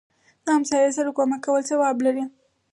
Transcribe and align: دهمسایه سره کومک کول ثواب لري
دهمسایه 0.45 0.89
سره 0.97 1.09
کومک 1.17 1.41
کول 1.45 1.61
ثواب 1.69 1.97
لري 2.05 2.23